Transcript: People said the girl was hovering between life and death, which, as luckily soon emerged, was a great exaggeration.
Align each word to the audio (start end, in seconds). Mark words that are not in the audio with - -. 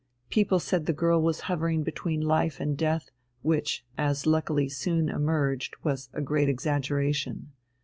People 0.31 0.57
said 0.57 0.87
the 0.87 0.93
girl 0.93 1.21
was 1.21 1.41
hovering 1.41 1.83
between 1.83 2.21
life 2.21 2.59
and 2.59 2.75
death, 2.75 3.11
which, 3.43 3.85
as 3.99 4.25
luckily 4.25 4.67
soon 4.67 5.09
emerged, 5.09 5.75
was 5.83 6.09
a 6.11 6.21
great 6.23 6.49
exaggeration. 6.49 7.51